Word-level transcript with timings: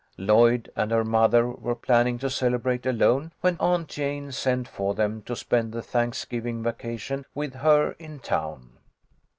Lloyd 0.17 0.71
and 0.75 0.89
her 0.89 1.03
mother 1.03 1.47
were 1.47 1.75
planning 1.75 2.17
to 2.17 2.29
celebrate 2.31 2.87
alone 2.87 3.31
when 3.41 3.55
Aunt 3.59 3.87
Jane 3.87 4.31
sent 4.31 4.67
for 4.67 4.95
them 4.95 5.21
to 5.27 5.35
spend 5.35 5.73
the 5.73 5.83
Thanksgiving 5.83 6.63
vacation 6.63 7.23
with 7.35 7.53
her 7.53 7.91
in 7.99 8.17
town. 8.17 8.79